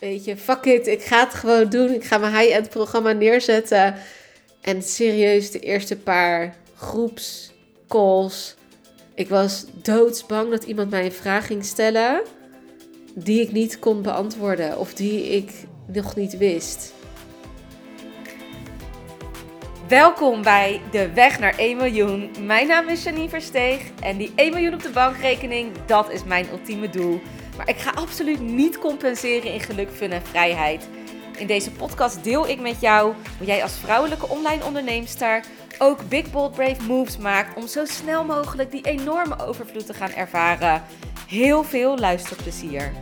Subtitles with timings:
[0.00, 1.94] weet je, fuck it, ik ga het gewoon doen.
[1.94, 3.94] Ik ga mijn high-end programma neerzetten.
[4.60, 8.54] En serieus, de eerste paar groepscalls.
[9.14, 12.22] Ik was doodsbang dat iemand mij een vraag ging stellen
[13.14, 15.50] die ik niet kon beantwoorden of die ik
[15.86, 16.92] nog niet wist.
[19.88, 22.30] Welkom bij De Weg naar 1 miljoen.
[22.46, 26.46] Mijn naam is Janine Versteeg en die 1 miljoen op de bankrekening, dat is mijn
[26.50, 27.20] ultieme doel.
[27.56, 30.88] Maar ik ga absoluut niet compenseren in geluk, fun en vrijheid.
[31.38, 35.44] In deze podcast deel ik met jou hoe jij als vrouwelijke online onderneemster
[35.78, 40.10] ook big bold brave moves maakt om zo snel mogelijk die enorme overvloed te gaan
[40.10, 40.82] ervaren.
[41.26, 42.92] Heel veel luisterplezier.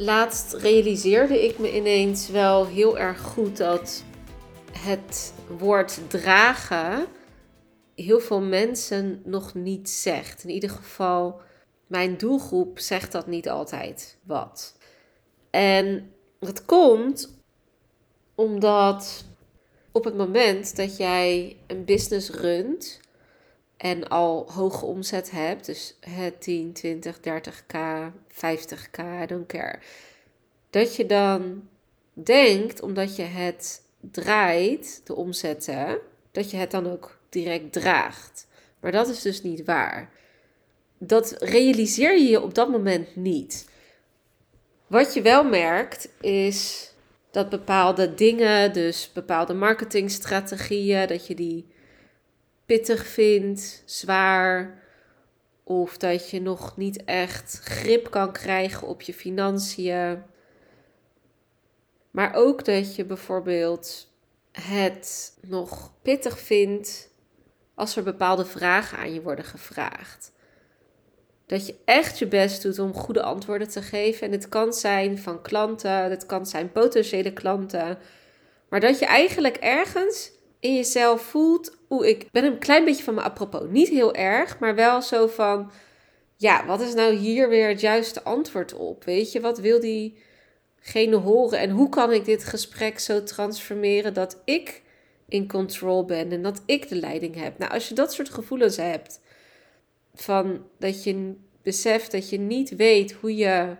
[0.00, 4.04] Laatst realiseerde ik me ineens wel heel erg goed dat
[4.72, 7.06] het woord dragen
[7.94, 10.44] heel veel mensen nog niet zegt.
[10.44, 11.40] In ieder geval,
[11.86, 14.76] mijn doelgroep zegt dat niet altijd wat.
[15.50, 17.38] En dat komt
[18.34, 19.24] omdat
[19.92, 23.00] op het moment dat jij een business runt
[23.80, 27.76] en al hoge omzet hebt, dus het 10, 20, 30k,
[28.32, 29.78] 50k, I don't care,
[30.70, 31.68] dat je dan
[32.12, 35.98] denkt, omdat je het draait, de omzetten,
[36.30, 38.46] dat je het dan ook direct draagt.
[38.80, 40.12] Maar dat is dus niet waar.
[40.98, 43.68] Dat realiseer je je op dat moment niet.
[44.86, 46.92] Wat je wel merkt is
[47.30, 51.66] dat bepaalde dingen, dus bepaalde marketingstrategieën, dat je die
[52.70, 54.82] pittig vindt, zwaar,
[55.64, 60.22] of dat je nog niet echt grip kan krijgen op je financiën.
[62.10, 64.12] Maar ook dat je bijvoorbeeld
[64.52, 67.10] het nog pittig vindt
[67.74, 70.32] als er bepaalde vragen aan je worden gevraagd.
[71.46, 74.26] Dat je echt je best doet om goede antwoorden te geven.
[74.26, 77.98] En het kan zijn van klanten, het kan zijn potentiële klanten.
[78.68, 83.14] Maar dat je eigenlijk ergens in jezelf voelt, hoe ik ben een klein beetje van
[83.14, 83.62] me apropos.
[83.68, 85.70] Niet heel erg, maar wel zo van,
[86.36, 89.04] ja, wat is nou hier weer het juiste antwoord op?
[89.04, 91.58] Weet je, wat wil diegene horen?
[91.58, 94.82] En hoe kan ik dit gesprek zo transformeren dat ik
[95.28, 97.58] in control ben en dat ik de leiding heb?
[97.58, 99.20] Nou, als je dat soort gevoelens hebt,
[100.14, 103.76] van dat je beseft dat je niet weet hoe je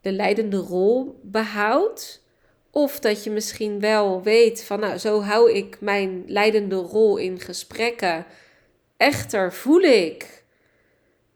[0.00, 2.25] de leidende rol behoudt
[2.76, 7.40] of dat je misschien wel weet van, nou, zo hou ik mijn leidende rol in
[7.40, 8.26] gesprekken.
[8.96, 10.44] Echter voel ik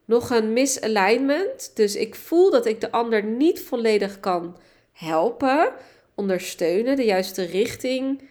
[0.05, 1.71] nog een misalignment.
[1.73, 4.57] Dus ik voel dat ik de ander niet volledig kan
[4.91, 5.71] helpen,
[6.15, 8.21] ondersteunen, de juiste richting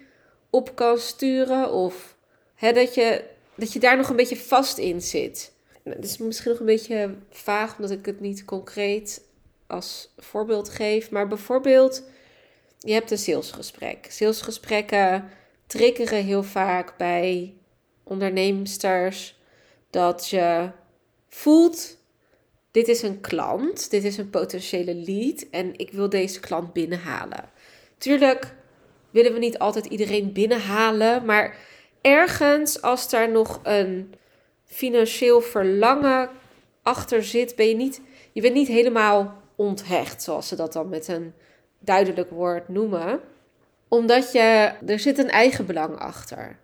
[0.50, 1.72] op kan sturen.
[1.72, 2.16] Of
[2.54, 5.52] hè, dat, je, dat je daar nog een beetje vast in zit.
[5.82, 9.24] Het is misschien nog een beetje vaag, omdat ik het niet concreet
[9.66, 11.10] als voorbeeld geef.
[11.10, 12.02] Maar bijvoorbeeld
[12.80, 14.06] je hebt een salesgesprek.
[14.08, 15.28] Salesgesprekken
[15.66, 17.54] triggeren heel vaak bij
[18.02, 19.38] onderneemsters
[19.90, 20.70] dat je
[21.28, 21.96] voelt:
[22.70, 27.50] dit is een klant, dit is een potentiële lead en ik wil deze klant binnenhalen.
[27.98, 28.54] Tuurlijk
[29.10, 31.56] willen we niet altijd iedereen binnenhalen, maar
[32.00, 34.14] ergens als daar nog een
[34.64, 36.30] financieel verlangen
[36.82, 38.00] achter zit, ben je niet,
[38.32, 41.34] je bent niet helemaal onthecht, zoals ze dat dan met een
[41.80, 43.20] duidelijk woord noemen.
[43.88, 46.58] Omdat je, er zit een eigen belang achter.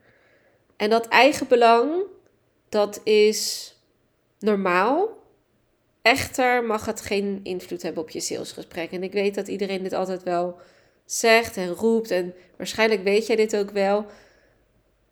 [0.77, 2.03] En dat eigen belang,
[2.69, 3.73] dat is
[4.39, 5.09] normaal.
[6.03, 8.93] Echter mag het geen invloed hebben op je salesgesprek.
[8.93, 10.59] En ik weet dat iedereen dit altijd wel
[11.05, 12.11] zegt en roept.
[12.11, 14.07] En waarschijnlijk weet jij dit ook wel.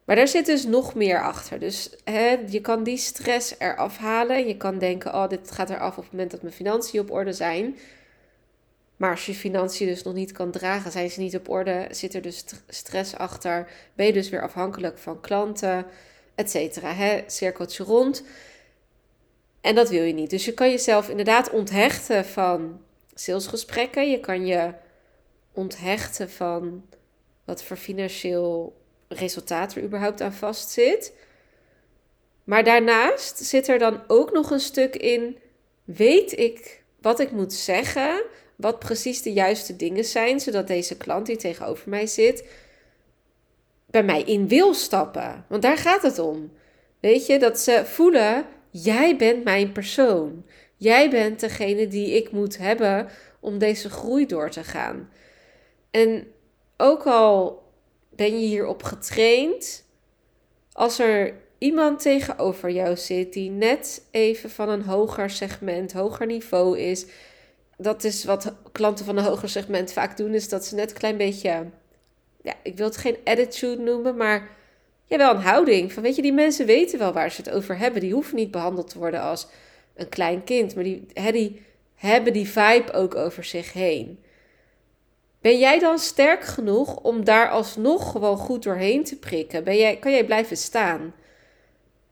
[0.04, 1.58] Maar daar zit dus nog meer achter.
[1.58, 4.46] Dus hè, je kan die stress eraf halen.
[4.46, 7.32] Je kan denken, oh, dit gaat eraf op het moment dat mijn financiën op orde
[7.32, 7.76] zijn.
[8.96, 12.14] Maar als je financiën dus nog niet kan dragen, zijn ze niet op orde, zit
[12.14, 15.86] er dus stress achter, ben je dus weer afhankelijk van klanten,
[16.34, 17.22] et cetera.
[17.26, 18.24] Cirkeltje rond.
[19.60, 20.30] En dat wil je niet.
[20.30, 22.80] Dus je kan jezelf inderdaad onthechten van
[23.14, 24.10] salesgesprekken.
[24.10, 24.72] Je kan je
[25.52, 26.84] onthechten van
[27.44, 28.76] wat voor financieel
[29.08, 31.12] resultaat er überhaupt aan vastzit.
[32.44, 35.38] Maar daarnaast zit er dan ook nog een stuk in:
[35.84, 38.22] weet ik wat ik moet zeggen?
[38.56, 42.48] Wat precies de juiste dingen zijn, zodat deze klant die tegenover mij zit,
[43.86, 45.44] bij mij in wil stappen.
[45.48, 46.52] Want daar gaat het om.
[47.00, 50.44] Weet je, dat ze voelen, jij bent mijn persoon.
[50.76, 53.08] Jij bent degene die ik moet hebben
[53.40, 55.10] om deze groei door te gaan.
[55.90, 56.26] En
[56.76, 57.62] ook al
[58.10, 59.84] ben je hierop getraind,
[60.72, 66.78] als er iemand tegenover jou zit die net even van een hoger segment, hoger niveau
[66.78, 67.06] is.
[67.76, 70.96] Dat is wat klanten van een hoger segment vaak doen, is dat ze net een
[70.96, 71.66] klein beetje,
[72.42, 74.48] ja, ik wil het geen attitude noemen, maar
[75.04, 75.92] ja, wel een houding.
[75.92, 78.00] Van weet je, die mensen weten wel waar ze het over hebben.
[78.00, 79.46] Die hoeven niet behandeld te worden als
[79.94, 81.62] een klein kind, maar die, die
[81.94, 84.18] hebben die vibe ook over zich heen.
[85.40, 89.64] Ben jij dan sterk genoeg om daar alsnog gewoon goed doorheen te prikken?
[89.64, 91.14] Ben jij, kan jij blijven staan?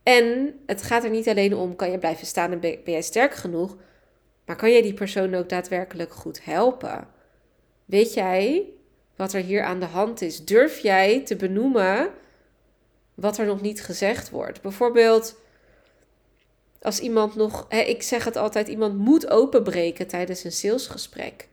[0.03, 3.35] En het gaat er niet alleen om, kan je blijven staan en ben, jij sterk
[3.35, 3.77] genoeg?
[4.45, 7.09] Maar kan jij die persoon ook daadwerkelijk goed helpen?
[7.85, 8.65] Weet jij
[9.17, 10.45] wat er hier aan de hand is?
[10.45, 12.11] Durf jij te benoemen
[13.15, 14.61] wat er nog niet gezegd wordt?
[14.61, 15.37] Bijvoorbeeld,
[16.81, 21.49] als iemand nog, hè, ik zeg het altijd, iemand moet openbreken tijdens een salesgesprek.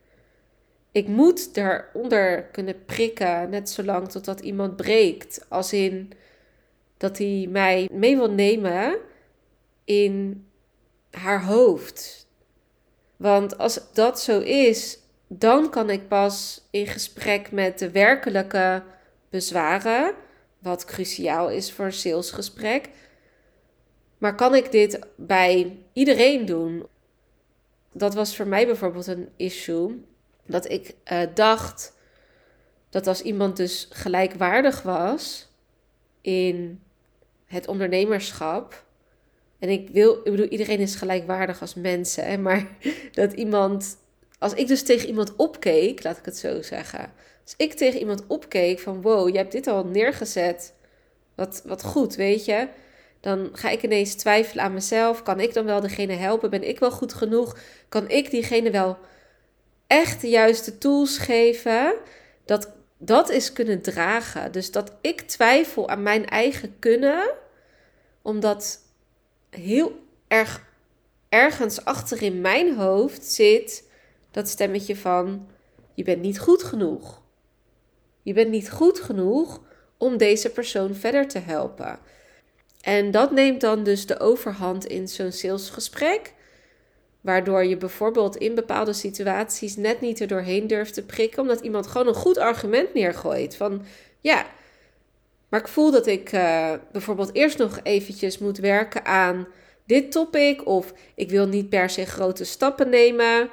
[0.91, 5.45] Ik moet daaronder kunnen prikken, net zolang totdat iemand breekt.
[5.49, 6.11] Als in
[6.97, 8.97] dat hij mij mee wil nemen
[9.83, 10.45] in
[11.11, 12.27] haar hoofd.
[13.19, 18.83] Want als dat zo is, dan kan ik pas in gesprek met de werkelijke
[19.29, 20.13] bezwaren,
[20.59, 22.89] wat cruciaal is voor een salesgesprek.
[24.17, 26.87] Maar kan ik dit bij iedereen doen?
[27.91, 30.05] Dat was voor mij bijvoorbeeld een issue.
[30.45, 31.93] Dat ik uh, dacht
[32.89, 35.47] dat als iemand dus gelijkwaardig was
[36.21, 36.81] in
[37.45, 38.83] het ondernemerschap.
[39.59, 42.25] En ik wil, ik bedoel, iedereen is gelijkwaardig als mensen.
[42.25, 42.67] Hè, maar
[43.11, 43.97] dat iemand,
[44.39, 47.11] als ik dus tegen iemand opkeek, laat ik het zo zeggen.
[47.43, 50.73] Als ik tegen iemand opkeek van wow, je hebt dit al neergezet.
[51.35, 52.67] Wat, wat goed, weet je.
[53.19, 55.23] Dan ga ik ineens twijfelen aan mezelf.
[55.23, 56.49] Kan ik dan wel degene helpen?
[56.49, 57.57] Ben ik wel goed genoeg?
[57.89, 58.97] Kan ik diegene wel
[59.87, 61.93] echt de juiste tools geven?
[62.45, 64.51] Dat dat is kunnen dragen.
[64.51, 67.31] Dus dat ik twijfel aan mijn eigen kunnen,
[68.21, 68.79] omdat
[69.49, 70.67] heel erg
[71.29, 73.89] ergens achter in mijn hoofd zit
[74.31, 75.47] dat stemmetje van:
[75.93, 77.21] je bent niet goed genoeg.
[78.21, 79.61] Je bent niet goed genoeg
[79.97, 81.99] om deze persoon verder te helpen.
[82.81, 86.33] En dat neemt dan dus de overhand in zo'n salesgesprek.
[87.21, 91.87] Waardoor je bijvoorbeeld in bepaalde situaties net niet er doorheen durft te prikken, omdat iemand
[91.87, 93.55] gewoon een goed argument neergooit.
[93.55, 93.85] Van
[94.21, 94.45] ja,
[95.49, 99.47] maar ik voel dat ik uh, bijvoorbeeld eerst nog eventjes moet werken aan
[99.85, 100.65] dit topic.
[100.67, 103.49] Of ik wil niet per se grote stappen nemen,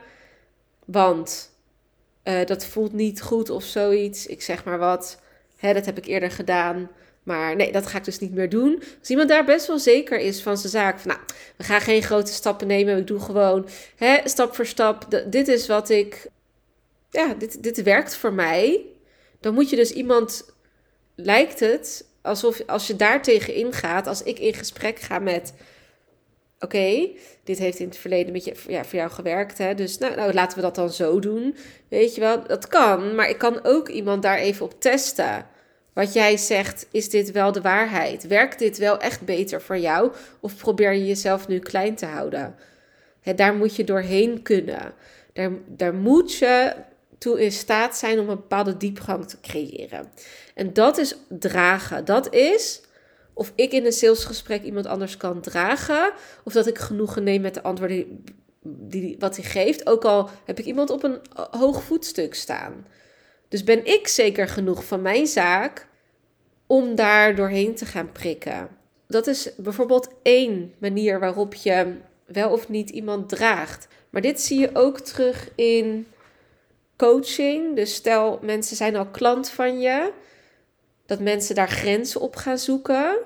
[0.84, 1.50] want
[2.25, 4.26] uh, dat voelt niet goed of zoiets.
[4.26, 5.20] Ik zeg maar wat.
[5.56, 6.90] Hè, dat heb ik eerder gedaan.
[7.22, 8.82] Maar nee, dat ga ik dus niet meer doen.
[9.00, 11.20] Als iemand daar best wel zeker is van zijn zaak, van nou,
[11.56, 12.99] we gaan geen grote stappen nemen.
[12.99, 15.22] Ik doe gewoon hè, stap voor stap.
[15.26, 16.26] dit is wat ik,
[17.10, 18.81] ja, dit, dit werkt voor mij.
[19.40, 20.54] Dan moet je dus iemand,
[21.16, 25.54] lijkt het, alsof als je daar tegen ingaat, als ik in gesprek ga met,
[26.60, 27.08] oké,
[27.44, 30.32] dit heeft in het verleden met je, ja, voor jou gewerkt, hè, dus nou, nou,
[30.32, 31.56] laten we dat dan zo doen.
[31.88, 35.46] Weet je wel, dat kan, maar ik kan ook iemand daar even op testen
[35.96, 38.26] wat jij zegt, is dit wel de waarheid?
[38.26, 40.12] Werkt dit wel echt beter voor jou?
[40.40, 42.54] Of probeer je jezelf nu klein te houden?
[43.36, 44.94] daar moet je doorheen kunnen.
[45.32, 46.72] Daar, daar moet je
[47.18, 50.12] toe in staat zijn om een bepaalde diepgang te creëren.
[50.54, 52.04] En dat is dragen.
[52.04, 52.84] Dat is
[53.38, 56.12] of ik in een salesgesprek iemand anders kan dragen,
[56.44, 58.25] of dat ik genoegen neem met de antwoorden die,
[58.62, 61.18] die, wat hij geeft, ook al heb ik iemand op een
[61.50, 62.87] hoog voetstuk staan.
[63.49, 65.87] Dus ben ik zeker genoeg van mijn zaak
[66.66, 68.68] om daar doorheen te gaan prikken?
[69.06, 71.94] Dat is bijvoorbeeld één manier waarop je
[72.26, 73.88] wel of niet iemand draagt.
[74.11, 76.06] Maar dit zie je ook terug in
[76.96, 77.76] coaching.
[77.76, 80.12] Dus stel mensen zijn al klant van je,
[81.06, 83.18] dat mensen daar grenzen op gaan zoeken.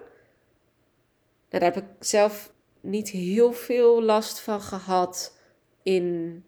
[1.48, 5.36] Nou, daar heb ik zelf niet heel veel last van gehad
[5.82, 6.44] in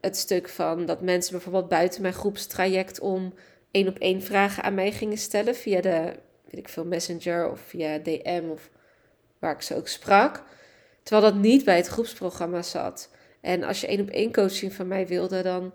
[0.00, 3.34] het stuk van dat mensen bijvoorbeeld buiten mijn groepstraject om
[3.70, 7.60] één op één vragen aan mij gingen stellen via de, weet ik veel, Messenger of
[7.60, 8.70] via DM of
[9.38, 10.42] waar ik ze ook sprak.
[11.02, 13.10] Terwijl dat niet bij het groepsprogramma zat.
[13.40, 15.72] En als je één op één coaching van mij wilde, dan,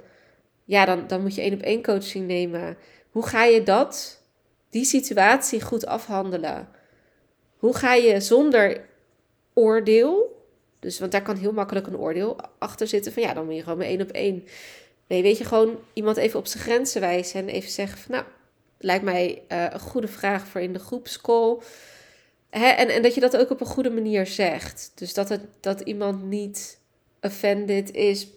[0.67, 2.77] ja, dan, dan moet je één op één coaching nemen.
[3.09, 4.21] Hoe ga je dat,
[4.69, 6.67] die situatie goed afhandelen?
[7.57, 8.85] Hoe ga je zonder
[9.53, 10.35] oordeel
[10.79, 13.63] dus, want daar kan heel makkelijk een oordeel achter zitten van ja, dan moet je
[13.63, 14.45] gewoon maar één op één.
[15.07, 18.25] Nee, weet je, gewoon iemand even op zijn grenzen wijzen en even zeggen van nou,
[18.77, 21.57] lijkt mij uh, een goede vraag voor in de groepscall.
[22.49, 22.67] Hè?
[22.67, 24.91] En, en dat je dat ook op een goede manier zegt.
[24.95, 26.79] Dus dat, het, dat iemand niet
[27.21, 28.27] offended is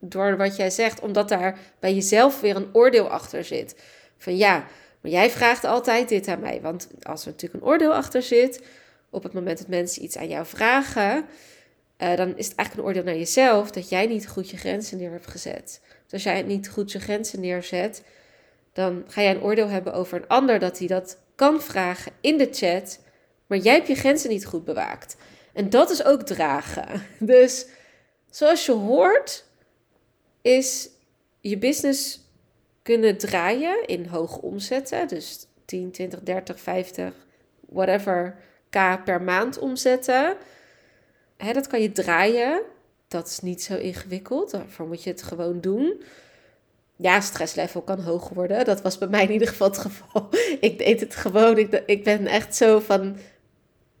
[0.00, 3.76] door wat jij zegt, omdat daar bij jezelf weer een oordeel achter zit.
[4.18, 4.66] Van ja,
[5.00, 6.60] Maar jij vraagt altijd dit aan mij.
[6.60, 8.62] Want als er natuurlijk een oordeel achter zit,
[9.10, 11.24] op het moment dat mensen iets aan jou vragen,
[11.98, 14.98] uh, dan is het eigenlijk een oordeel naar jezelf dat jij niet goed je grenzen
[14.98, 15.80] neer hebt gezet.
[16.04, 18.02] Dus als jij niet goed je grenzen neerzet,
[18.72, 22.38] dan ga jij een oordeel hebben over een ander dat hij dat kan vragen in
[22.38, 23.00] de chat,
[23.46, 25.16] maar jij hebt je grenzen niet goed bewaakt.
[25.52, 27.02] En dat is ook dragen.
[27.18, 27.66] Dus
[28.30, 29.44] zoals je hoort,
[30.48, 30.88] is
[31.40, 32.20] je business
[32.82, 35.08] kunnen draaien in hoge omzetten.
[35.08, 37.12] Dus 10, 20, 30, 50,
[37.60, 38.36] whatever
[38.70, 40.36] k per maand omzetten.
[41.36, 42.62] Hè, dat kan je draaien.
[43.08, 44.50] Dat is niet zo ingewikkeld.
[44.50, 46.02] Daarvoor moet je het gewoon doen.
[46.96, 48.64] Ja, stresslevel kan hoog worden.
[48.64, 50.28] Dat was bij mij in ieder geval het geval.
[50.68, 51.58] Ik deed het gewoon.
[51.58, 53.16] Ik, ik ben echt zo van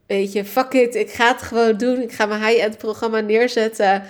[0.06, 2.00] weet je, fuck it, ik ga het gewoon doen.
[2.00, 4.02] Ik ga mijn high-end programma neerzetten.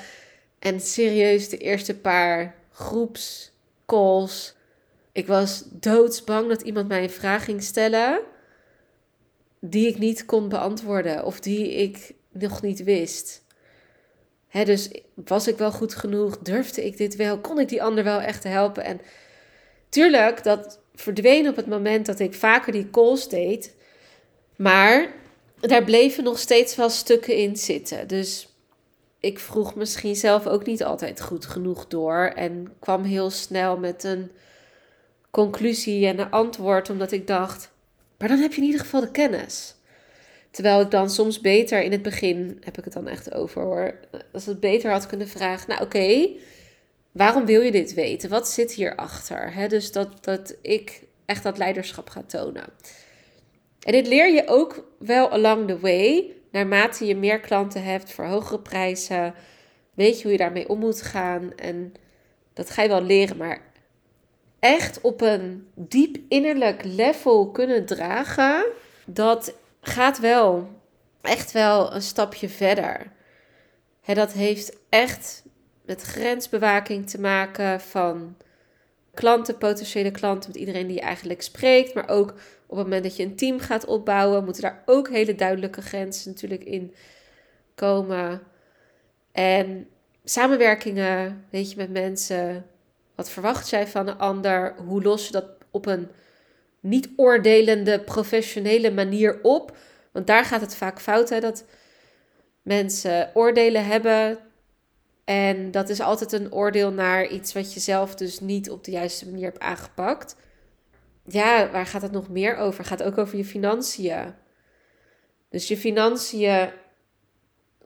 [0.59, 4.55] En serieus, de eerste paar groepscalls.
[5.13, 8.21] Ik was doodsbang dat iemand mij een vraag ging stellen.
[9.61, 11.25] Die ik niet kon beantwoorden.
[11.25, 13.43] Of die ik nog niet wist.
[14.65, 16.39] Dus was ik wel goed genoeg?
[16.39, 17.39] Durfde ik dit wel?
[17.39, 18.85] Kon ik die ander wel echt helpen?
[18.85, 19.01] En
[19.89, 23.75] tuurlijk, dat verdween op het moment dat ik vaker die calls deed.
[24.57, 25.13] Maar
[25.61, 28.09] daar bleven nog steeds wel stukken in zitten.
[28.09, 28.48] Dus
[29.21, 32.33] ik vroeg misschien zelf ook niet altijd goed genoeg door.
[32.35, 34.31] En kwam heel snel met een
[35.31, 37.71] conclusie en een antwoord, omdat ik dacht:
[38.19, 39.75] maar dan heb je in ieder geval de kennis.
[40.51, 43.95] Terwijl ik dan soms beter in het begin, heb ik het dan echt over hoor,
[44.33, 46.29] als het beter had kunnen vragen: Nou, oké,
[47.13, 48.31] waarom wil je dit weten?
[48.31, 49.55] Wat zit hierachter?
[49.55, 52.65] He, dus dat, dat ik echt dat leiderschap ga tonen.
[53.81, 56.37] En dit leer je ook wel along the way.
[56.51, 59.35] Naarmate je meer klanten hebt voor hogere prijzen,
[59.95, 61.55] weet je hoe je daarmee om moet gaan.
[61.57, 61.95] En
[62.53, 63.37] dat ga je wel leren.
[63.37, 63.61] Maar
[64.59, 68.65] echt op een diep innerlijk level kunnen dragen,
[69.07, 70.69] dat gaat wel
[71.21, 73.13] echt wel een stapje verder.
[74.05, 75.43] Dat heeft echt
[75.85, 78.37] met grensbewaking te maken van
[79.19, 82.31] klanten, potentiële klanten, met iedereen die je eigenlijk spreekt, maar ook
[82.67, 86.31] op het moment dat je een team gaat opbouwen, moeten daar ook hele duidelijke grenzen
[86.31, 86.95] natuurlijk in
[87.75, 88.43] komen.
[89.33, 89.89] En
[90.25, 92.67] samenwerkingen, weet je, met mensen.
[93.15, 94.75] Wat verwacht jij van een ander?
[94.87, 96.09] Hoe los je dat op een
[96.81, 99.77] niet oordelende, professionele manier op?
[100.13, 101.41] Want daar gaat het vaak fout, hè?
[101.41, 101.65] Dat
[102.63, 104.39] mensen oordelen hebben.
[105.29, 108.91] En dat is altijd een oordeel naar iets wat je zelf dus niet op de
[108.91, 110.37] juiste manier hebt aangepakt
[111.31, 112.79] ja, waar gaat het nog meer over?
[112.79, 114.35] Het gaat ook over je financiën.
[115.51, 116.71] Dus je financiën,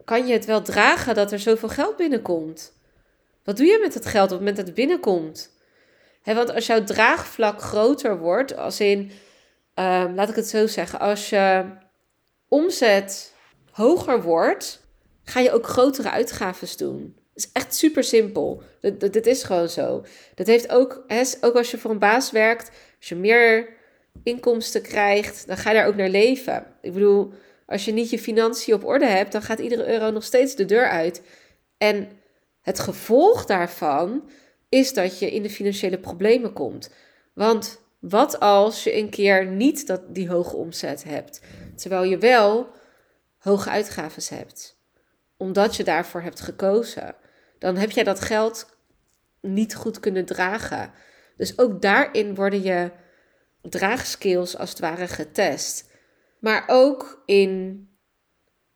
[0.05, 2.73] kan je het wel dragen dat er zoveel geld binnenkomt?
[3.45, 5.51] Wat doe je met het geld op het moment dat het binnenkomt?
[6.25, 9.11] want als jouw draagvlak groter wordt, als in,
[9.75, 11.65] ehm, laat ik het zo zeggen, als je
[12.49, 13.35] omzet
[13.71, 14.87] hoger wordt,
[15.25, 17.22] ga je ook grotere uitgaven doen.
[17.35, 18.63] Het is echt super simpel.
[18.81, 20.05] Dit, is gewoon zo.
[20.35, 21.05] Dat heeft ook,
[21.41, 23.69] ook als je voor een baas werkt, als je meer
[24.23, 26.67] inkomsten krijgt, dan ga je daar ook naar leven.
[26.81, 27.33] Ik bedoel,
[27.67, 30.65] als je niet je financiën op orde hebt, dan gaat iedere euro nog steeds de
[30.65, 31.23] deur uit.
[31.79, 32.09] En
[32.61, 34.31] het gevolg daarvan
[34.69, 36.91] is dat je in de financiële problemen komt.
[37.35, 41.41] Want wat als je een keer niet dat, die hoge omzet hebt,
[41.75, 42.67] terwijl je wel
[43.39, 44.77] hoge uitgaven hebt,
[45.43, 47.15] omdat je daarvoor hebt gekozen?
[47.59, 48.77] Dan heb jij dat geld
[49.41, 50.93] niet goed kunnen dragen.
[51.37, 52.91] Dus ook daarin worden je
[53.63, 55.91] draagskills als het ware getest.
[56.39, 57.87] Maar ook in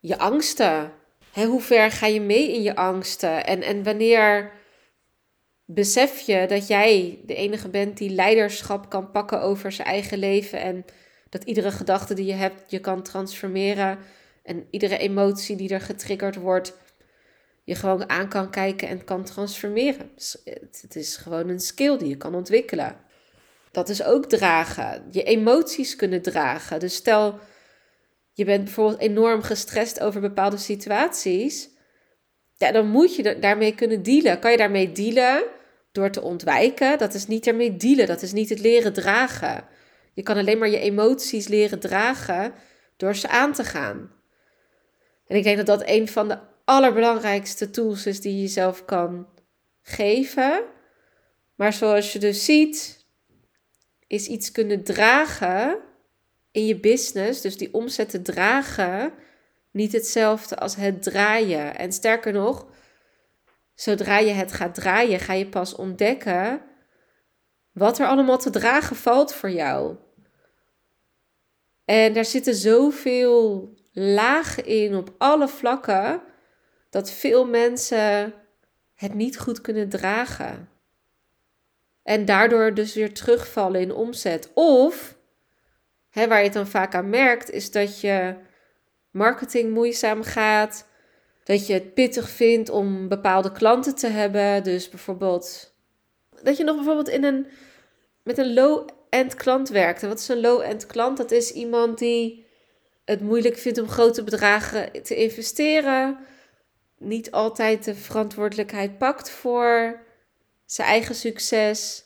[0.01, 0.93] je angsten.
[1.33, 3.47] hoe ver ga je mee in je angsten?
[3.47, 4.53] En, en wanneer
[5.65, 10.61] besef je dat jij de enige bent die leiderschap kan pakken over zijn eigen leven
[10.61, 10.85] en
[11.29, 13.99] dat iedere gedachte die je hebt je kan transformeren
[14.47, 16.75] en iedere emotie die er getriggerd wordt
[17.67, 20.11] je gewoon aan kan kijken en kan transformeren.
[20.15, 20.37] Dus
[20.81, 22.97] het is gewoon een skill die je kan ontwikkelen.
[23.71, 25.09] Dat is ook dragen.
[25.11, 26.81] Je emoties kunnen dragen.
[26.81, 27.39] Dus stel,
[28.33, 31.69] je bent bijvoorbeeld enorm gestrest over bepaalde situaties.
[32.57, 34.39] Ja, dan moet je daarmee kunnen dealen.
[34.39, 35.45] Kan je daarmee dealen
[35.93, 36.99] door te ontwijken?
[36.99, 38.07] Dat is niet ermee dealen.
[38.07, 39.65] Dat is niet het leren dragen.
[40.15, 42.53] Je kan alleen maar je emoties leren dragen
[42.97, 44.16] door ze aan te gaan.
[45.27, 49.29] En ik denk dat dat een van de allerbelangrijkste tools is die je jezelf kan
[49.83, 50.65] geven.
[51.55, 53.07] Maar zoals je dus ziet,
[54.07, 55.79] is iets kunnen dragen
[56.51, 59.13] in je business, dus die omzet te dragen,
[59.71, 61.77] niet hetzelfde als het draaien.
[61.77, 62.67] En sterker nog,
[63.75, 66.63] zodra je het gaat draaien, ga je pas ontdekken
[67.73, 69.97] wat er allemaal te dragen valt voor jou.
[71.85, 76.23] En daar zitten zoveel lagen in op alle vlakken
[76.91, 78.35] dat veel mensen
[78.95, 80.69] het niet goed kunnen dragen.
[82.03, 84.51] En daardoor dus weer terugvallen in omzet.
[84.55, 85.17] Of,
[86.11, 88.35] hè, waar je het dan vaak aan merkt, is dat je
[89.11, 90.87] marketing moeizaam gaat.
[91.45, 94.63] Dat je het pittig vindt om bepaalde klanten te hebben.
[94.63, 95.75] Dus bijvoorbeeld,
[96.43, 97.47] dat je nog bijvoorbeeld in een,
[98.23, 100.03] met een low-end klant werkt.
[100.03, 101.17] En wat is een low-end klant?
[101.17, 102.46] Dat is iemand die
[103.07, 106.19] het moeilijk vindt om grote bedragen te investeren.
[106.99, 110.01] Niet altijd de verantwoordelijkheid pakt voor
[110.65, 112.05] zijn eigen succes.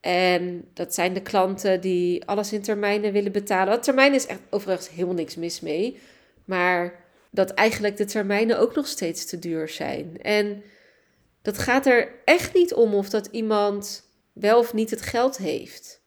[0.00, 3.80] En dat zijn de klanten die alles in termijnen willen betalen.
[3.80, 6.00] Termijn is echt overigens helemaal niks mis mee.
[6.44, 10.22] Maar dat eigenlijk de termijnen ook nog steeds te duur zijn.
[10.22, 10.62] En
[11.42, 16.02] dat gaat er echt niet om of dat iemand wel of niet het geld heeft.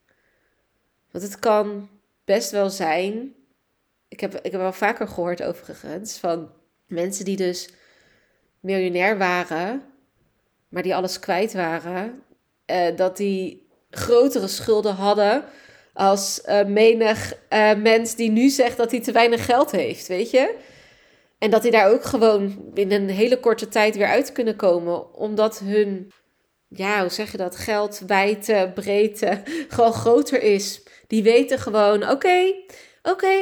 [1.12, 1.90] Want het kan
[2.26, 3.36] best wel zijn.
[4.12, 6.52] Ik heb, ik heb wel vaker gehoord overigens van
[6.88, 7.70] mensen die dus
[8.60, 9.84] miljonair waren,
[10.70, 12.24] maar die alles kwijt waren.
[12.72, 15.44] Uh, dat die grotere schulden hadden
[15.94, 20.32] als uh, menig uh, mens die nu zegt dat hij te weinig geld heeft, weet
[20.32, 20.56] je?
[21.38, 25.14] En dat die daar ook gewoon binnen een hele korte tijd weer uit kunnen komen,
[25.14, 26.12] omdat hun,
[26.68, 29.42] ja, hoe zeg je dat, geld, wijdte, breedte
[29.76, 30.84] gewoon groter is.
[31.08, 32.54] Die weten gewoon, oké,
[33.04, 33.38] oké,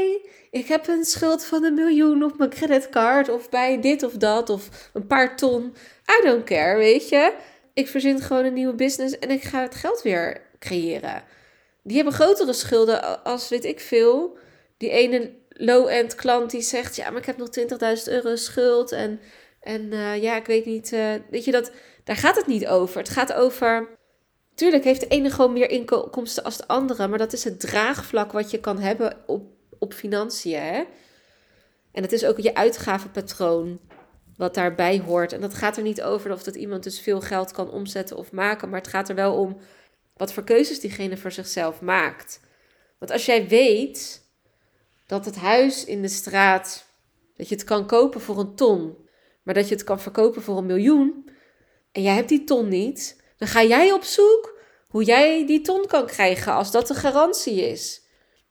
[0.52, 4.50] ik heb een schuld van een miljoen op mijn creditcard of bij dit of dat
[4.50, 5.74] of een paar ton.
[6.20, 7.34] I don't care, weet je.
[7.74, 11.24] Ik verzin gewoon een nieuwe business en ik ga het geld weer creëren.
[11.84, 14.38] Die hebben grotere schulden als, weet ik veel,
[14.78, 19.20] die ene low-end klant die zegt, ja, maar ik heb nog 20.000 euro schuld en,
[19.60, 21.72] en uh, ja, ik weet niet, uh, weet je, dat,
[22.04, 22.98] daar gaat het niet over.
[22.98, 23.88] Het gaat over,
[24.56, 28.32] tuurlijk heeft de ene gewoon meer inkomsten als de andere, maar dat is het draagvlak
[28.32, 29.42] wat je kan hebben op,
[29.80, 30.84] op financiën, hè.
[31.92, 33.80] En het is ook je uitgavenpatroon
[34.38, 35.34] wat daarbij hoort.
[35.34, 38.32] En dat gaat er niet over of dat iemand dus veel geld kan omzetten of
[38.32, 39.58] maken, maar het gaat er wel om
[40.18, 42.40] wat voor keuzes diegene voor zichzelf maakt.
[42.98, 44.24] Want als jij weet
[45.06, 46.86] dat het huis in de straat,
[47.36, 48.98] dat je het kan kopen voor een ton,
[49.44, 51.30] maar dat je het kan verkopen voor een miljoen,
[51.92, 55.86] en jij hebt die ton niet, dan ga jij op zoek hoe jij die ton
[55.86, 58.02] kan krijgen als dat de garantie is.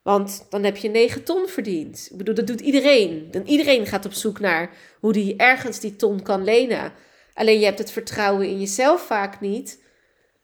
[0.09, 2.09] Want dan heb je 9 ton verdiend.
[2.11, 3.31] Ik bedoel, dat doet iedereen.
[3.31, 6.92] Dan iedereen gaat op zoek naar hoe die ergens die ton kan lenen.
[7.35, 9.83] Alleen je hebt het vertrouwen in jezelf vaak niet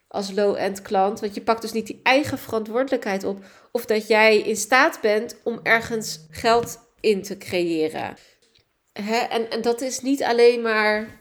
[0.08, 1.20] als low-end klant.
[1.20, 3.44] Want je pakt dus niet die eigen verantwoordelijkheid op.
[3.72, 8.16] Of dat jij in staat bent om ergens geld in te creëren.
[8.92, 9.18] Hè?
[9.18, 11.20] En, en dat is niet alleen maar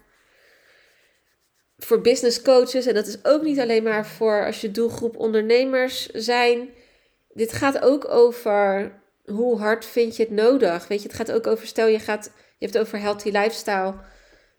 [1.78, 2.86] voor business coaches.
[2.86, 6.70] En dat is ook niet alleen maar voor als je doelgroep ondernemers zijn.
[7.34, 8.92] Dit gaat ook over
[9.26, 10.88] hoe hard vind je het nodig.
[10.88, 13.96] Weet je, het gaat ook over, stel je gaat, je hebt het over healthy lifestyle.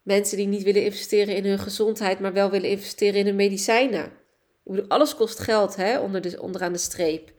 [0.03, 4.05] Mensen die niet willen investeren in hun gezondheid, maar wel willen investeren in hun medicijnen.
[4.05, 7.33] Ik bedoel, alles kost geld hè, onder de, onderaan de streep.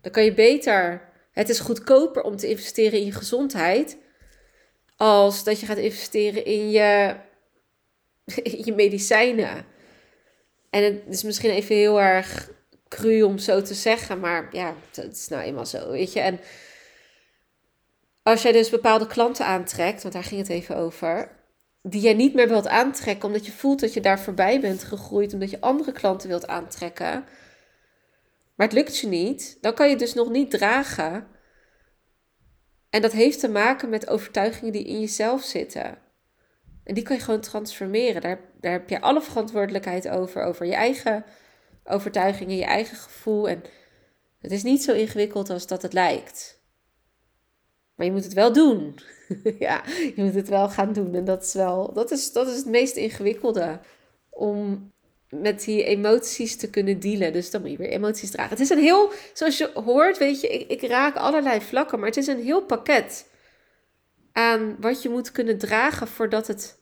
[0.00, 1.08] Dan kan je beter.
[1.32, 3.96] Het is goedkoper om te investeren in je gezondheid.
[4.96, 7.16] Als dat je gaat investeren in je,
[8.42, 9.66] in je medicijnen.
[10.70, 12.50] En het is misschien even heel erg
[12.94, 14.20] cru om zo te zeggen.
[14.20, 16.20] Maar ja, het is nou eenmaal zo, weet je.
[16.20, 16.40] En
[18.22, 21.42] als jij dus bepaalde klanten aantrekt, want daar ging het even over
[21.82, 25.32] die jij niet meer wilt aantrekken, omdat je voelt dat je daar voorbij bent gegroeid,
[25.32, 27.24] omdat je andere klanten wilt aantrekken,
[28.54, 31.26] maar het lukt je niet, dan kan je dus nog niet dragen.
[32.90, 35.98] En dat heeft te maken met overtuigingen die in jezelf zitten.
[36.84, 38.20] En die kan je gewoon transformeren.
[38.20, 41.24] Daar, daar heb je alle verantwoordelijkheid over, over je eigen
[41.84, 43.48] overtuigingen, je eigen gevoel.
[43.48, 43.62] En
[44.40, 46.62] het is niet zo ingewikkeld als dat het lijkt.
[47.94, 48.98] Maar je moet het wel doen.
[49.58, 51.14] ja, je moet het wel gaan doen.
[51.14, 53.80] En dat is wel, dat is, dat is het meest ingewikkelde.
[54.30, 54.92] Om
[55.28, 57.32] met die emoties te kunnen dealen.
[57.32, 58.50] Dus dan moet je weer emoties dragen.
[58.50, 61.98] Het is een heel, zoals je hoort, weet je, ik, ik raak allerlei vlakken.
[61.98, 63.26] Maar het is een heel pakket
[64.32, 66.78] aan wat je moet kunnen dragen voordat het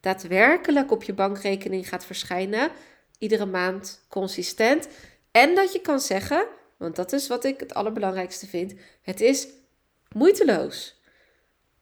[0.00, 2.70] daadwerkelijk op je bankrekening gaat verschijnen.
[3.24, 4.88] Iedere maand consistent.
[5.30, 8.74] En dat je kan zeggen, want dat is wat ik het allerbelangrijkste vind.
[9.02, 9.48] Het is
[10.12, 11.00] moeiteloos.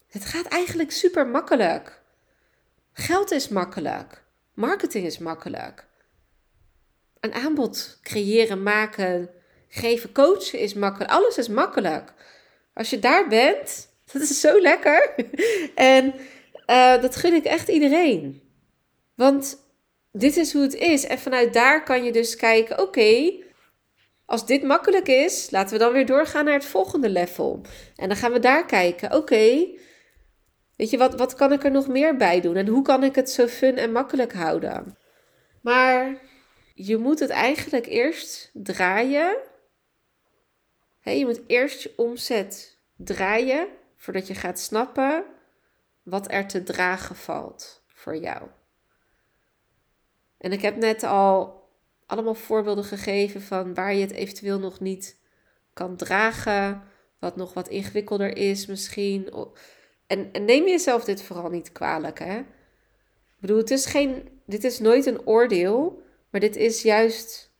[0.08, 2.02] Het gaat eigenlijk super makkelijk.
[2.92, 4.22] Geld is makkelijk.
[4.54, 5.86] Marketing is makkelijk.
[7.20, 9.30] Een aanbod creëren, maken,
[9.68, 11.10] geven, coachen is makkelijk.
[11.10, 12.12] Alles is makkelijk.
[12.74, 15.14] Als je daar bent, dat is zo lekker.
[15.74, 16.14] en
[16.66, 18.42] uh, dat gun ik echt iedereen.
[19.14, 19.61] Want
[20.12, 21.04] dit is hoe het is.
[21.04, 23.32] En vanuit daar kan je dus kijken: oké,
[24.24, 27.60] als dit makkelijk is, laten we dan weer doorgaan naar het volgende level.
[27.96, 29.14] En dan gaan we daar kijken.
[29.14, 29.68] Oké,
[30.76, 32.56] weet je, wat, wat kan ik er nog meer bij doen?
[32.56, 34.96] En hoe kan ik het zo fun en makkelijk houden?
[35.62, 36.20] Maar
[36.74, 39.36] je moet het eigenlijk eerst draaien.
[41.00, 45.24] je moet eerst je omzet draaien voordat je gaat snappen
[46.02, 48.48] wat er te dragen valt voor jou.
[50.42, 51.62] En ik heb net al
[52.06, 55.20] allemaal voorbeelden gegeven van waar je het eventueel nog niet
[55.72, 56.82] kan dragen,
[57.18, 59.32] wat nog wat ingewikkelder is misschien.
[60.06, 62.38] En, en neem jezelf dit vooral niet kwalijk, hè?
[62.38, 67.54] Ik bedoel, het is geen, dit is nooit een oordeel, maar dit is juist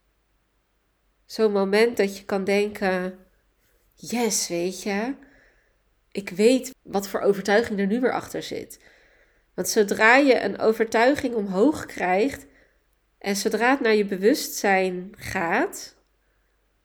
[1.25, 3.19] zo'n moment dat je kan denken:
[3.95, 5.15] yes, weet je,
[6.13, 8.85] ik weet wat voor overtuiging er nu weer achter zit.
[9.55, 12.47] Want zodra je een overtuiging omhoog krijgt,
[13.23, 15.97] en zodra het naar je bewustzijn gaat,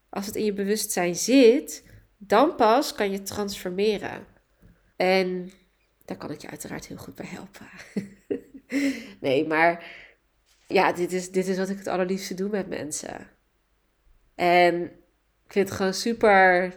[0.10, 1.84] als het in je bewustzijn zit,
[2.18, 4.26] dan pas kan je transformeren.
[4.96, 5.52] En
[6.06, 7.68] daar kan ik je uiteraard heel goed bij helpen.
[9.20, 9.86] nee, maar
[10.68, 13.30] ja, dit is, dit is wat ik het allerliefste doe met mensen.
[14.36, 14.84] En
[15.46, 16.74] ik vind het gewoon super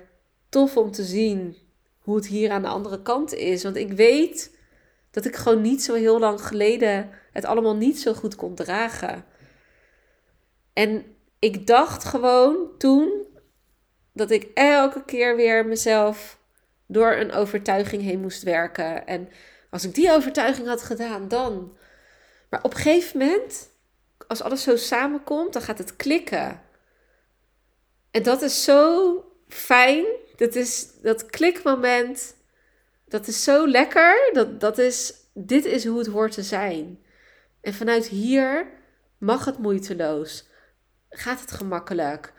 [0.48, 1.56] tof om te zien
[1.98, 3.62] hoe het hier aan de andere kant is.
[3.62, 4.56] Want ik weet
[5.10, 9.24] dat ik gewoon niet zo heel lang geleden het allemaal niet zo goed kon dragen.
[10.72, 13.26] En ik dacht gewoon toen
[14.12, 16.38] dat ik elke keer weer mezelf
[16.86, 19.06] door een overtuiging heen moest werken.
[19.06, 19.28] En
[19.70, 21.76] als ik die overtuiging had gedaan, dan.
[22.48, 23.70] Maar op een gegeven moment,
[24.26, 26.62] als alles zo samenkomt, dan gaat het klikken.
[28.10, 29.14] En dat is zo
[29.48, 30.04] fijn.
[30.36, 32.36] Dat is dat klikmoment.
[33.08, 34.30] Dat is zo lekker.
[34.32, 37.04] Dat, dat is, dit is hoe het hoort te zijn.
[37.60, 38.66] En vanuit hier
[39.18, 40.48] mag het moeiteloos
[41.10, 42.32] gaat het gemakkelijk.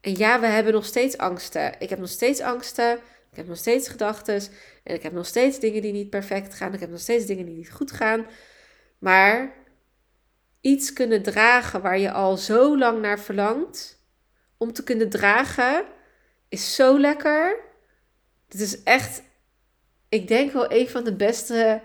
[0.00, 1.74] En ja, we hebben nog steeds angsten.
[1.78, 2.92] Ik heb nog steeds angsten.
[3.30, 4.42] Ik heb nog steeds gedachten.
[4.82, 6.74] En ik heb nog steeds dingen die niet perfect gaan.
[6.74, 8.26] Ik heb nog steeds dingen die niet goed gaan.
[8.98, 9.54] Maar
[10.60, 14.02] iets kunnen dragen waar je al zo lang naar verlangt.
[14.56, 15.84] Om te kunnen dragen
[16.48, 17.60] is zo lekker.
[18.48, 19.22] Het is echt,
[20.08, 21.82] ik denk wel een van de beste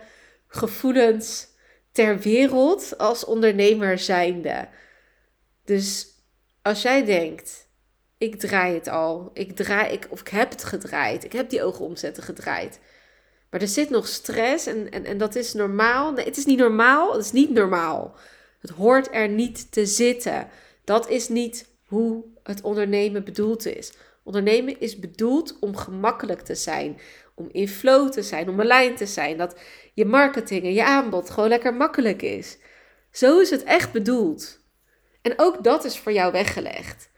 [0.47, 1.47] gevoelens
[1.91, 4.67] ter wereld als ondernemer zijnde.
[5.63, 6.08] Dus
[6.62, 7.67] als jij denkt,
[8.17, 11.63] ik draai het al, ik draai, ik, of ik heb het gedraaid, ik heb die
[11.63, 12.80] ogen omzetten gedraaid.
[13.50, 16.12] Maar er zit nog stress en, en, en dat is normaal.
[16.12, 18.15] Nee, het is niet normaal, het is niet normaal.
[18.60, 20.48] Het hoort er niet te zitten.
[20.84, 23.93] Dat is niet hoe het ondernemen bedoeld is.
[24.24, 27.00] Ondernemen is bedoeld om gemakkelijk te zijn,
[27.36, 29.38] om in flow te zijn, om lijn te zijn.
[29.38, 29.60] Dat
[29.93, 32.58] je marketing en je aanbod gewoon lekker makkelijk is.
[33.12, 34.59] Zo is het echt bedoeld.
[35.30, 37.10] En ook dat is voor jou weggelegd.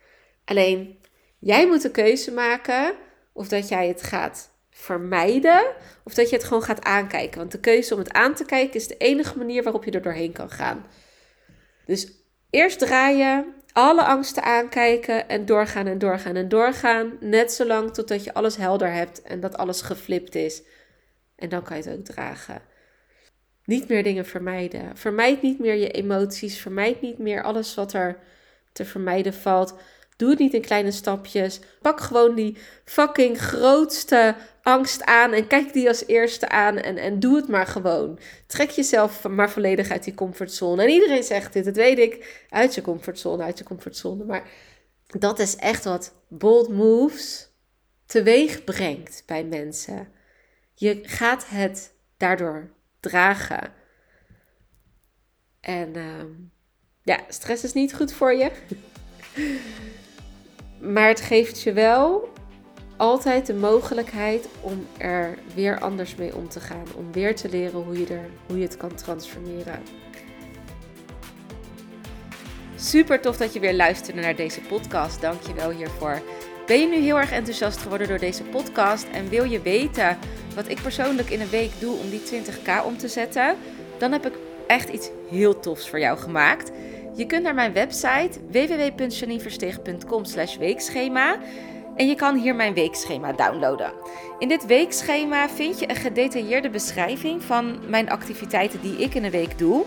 [0.46, 1.00] Alleen,
[1.40, 2.96] jij moet de keuze maken
[3.34, 5.66] of dat jij het gaat vermijden
[6.04, 7.40] of dat je het gewoon gaat aankijken.
[7.40, 10.02] Want de keuze om het aan te kijken is de enige manier waarop je er
[10.02, 10.86] doorheen kan gaan.
[11.86, 12.12] Dus
[12.50, 17.18] eerst draaien, alle angsten aankijken en doorgaan en doorgaan en doorgaan.
[17.20, 20.64] Net zolang totdat je alles helder hebt en dat alles geflipt is.
[21.36, 22.62] En dan kan je het ook dragen.
[23.72, 24.98] Niet meer dingen vermijden.
[24.98, 26.60] Vermijd niet meer je emoties.
[26.60, 28.18] Vermijd niet meer alles wat er
[28.72, 29.76] te vermijden valt.
[30.18, 31.60] Doe het niet in kleine stapjes.
[31.82, 37.20] Pak gewoon die fucking grootste angst aan en kijk die als eerste aan en, en
[37.20, 38.20] doe het maar gewoon.
[38.48, 40.84] Trek jezelf maar volledig uit die comfortzone.
[40.84, 44.24] En iedereen zegt dit, dat weet ik, uit je comfortzone, uit je comfortzone.
[44.24, 44.44] Maar
[45.08, 47.50] dat is echt wat bold moves
[48.06, 50.08] teweeg brengt bij mensen.
[50.74, 52.70] Je gaat het daardoor
[53.02, 53.74] dragen.
[55.60, 56.24] En uh,
[57.02, 58.52] ja, stress is niet goed voor je.
[60.94, 62.34] maar het geeft je wel
[62.98, 66.86] altijd de mogelijkheid om er weer anders mee om te gaan.
[66.96, 69.82] Om weer te leren hoe je, er, hoe je het kan transformeren.
[72.76, 75.22] Super tof dat je weer luisterde naar deze podcast.
[75.22, 76.22] Dank je wel hiervoor.
[76.66, 80.18] Ben je nu heel erg enthousiast geworden door deze podcast en wil je weten
[80.56, 83.56] wat ik persoonlijk in een week doe om die 20k om te zetten?
[83.98, 84.34] Dan heb ik
[84.68, 86.72] echt iets heel tofs voor jou gemaakt.
[87.16, 90.24] Je kunt naar mijn website www.janineversteeg.com
[90.60, 91.38] weekschema
[91.96, 93.92] en je kan hier mijn weekschema downloaden.
[94.40, 99.32] In dit weekschema vind je een gedetailleerde beschrijving van mijn activiteiten die ik in een
[99.32, 99.84] week doe.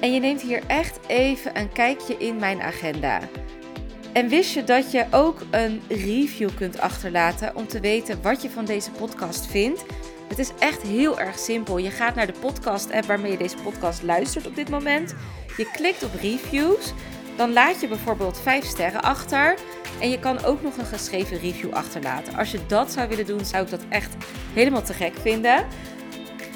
[0.00, 3.20] En je neemt hier echt even een kijkje in mijn agenda.
[4.14, 8.50] En wist je dat je ook een review kunt achterlaten om te weten wat je
[8.50, 9.84] van deze podcast vindt?
[10.28, 11.78] Het is echt heel erg simpel.
[11.78, 15.14] Je gaat naar de podcast app waarmee je deze podcast luistert op dit moment.
[15.56, 16.92] Je klikt op reviews.
[17.36, 19.54] dan laat je bijvoorbeeld 5 sterren achter.
[20.00, 22.34] En je kan ook nog een geschreven review achterlaten.
[22.34, 24.14] Als je dat zou willen doen, zou ik dat echt
[24.52, 25.66] helemaal te gek vinden.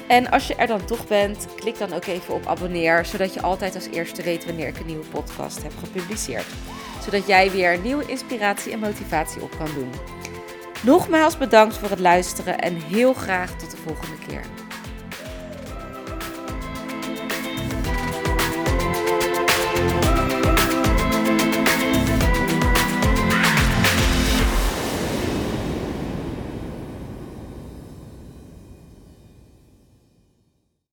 [0.07, 3.41] En als je er dan toch bent, klik dan ook even op abonneer, zodat je
[3.41, 6.47] altijd als eerste weet wanneer ik een nieuwe podcast heb gepubliceerd.
[7.09, 9.89] Zodat jij weer nieuwe inspiratie en motivatie op kan doen.
[10.83, 14.41] Nogmaals bedankt voor het luisteren en heel graag tot de volgende keer.